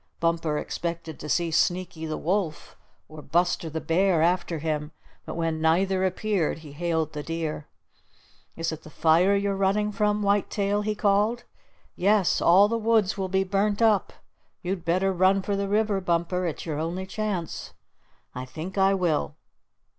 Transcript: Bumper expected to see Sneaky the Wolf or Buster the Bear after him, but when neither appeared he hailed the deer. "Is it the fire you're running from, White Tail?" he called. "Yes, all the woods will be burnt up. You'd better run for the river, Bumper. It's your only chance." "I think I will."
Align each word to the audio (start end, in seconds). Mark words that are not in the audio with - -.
Bumper 0.19 0.57
expected 0.57 1.19
to 1.19 1.29
see 1.29 1.51
Sneaky 1.51 2.07
the 2.07 2.17
Wolf 2.17 2.75
or 3.07 3.21
Buster 3.21 3.69
the 3.69 3.79
Bear 3.79 4.23
after 4.23 4.57
him, 4.57 4.91
but 5.27 5.35
when 5.35 5.61
neither 5.61 6.03
appeared 6.03 6.57
he 6.65 6.71
hailed 6.71 7.13
the 7.13 7.21
deer. 7.21 7.67
"Is 8.55 8.71
it 8.71 8.81
the 8.81 8.89
fire 8.89 9.35
you're 9.35 9.55
running 9.55 9.91
from, 9.91 10.23
White 10.23 10.49
Tail?" 10.49 10.81
he 10.81 10.95
called. 10.95 11.43
"Yes, 11.95 12.41
all 12.41 12.67
the 12.67 12.79
woods 12.79 13.15
will 13.15 13.29
be 13.29 13.43
burnt 13.43 13.79
up. 13.79 14.11
You'd 14.63 14.83
better 14.83 15.13
run 15.13 15.43
for 15.43 15.55
the 15.55 15.69
river, 15.69 16.01
Bumper. 16.01 16.47
It's 16.47 16.65
your 16.65 16.79
only 16.79 17.05
chance." 17.05 17.73
"I 18.33 18.43
think 18.45 18.79
I 18.79 18.95
will." 18.95 19.35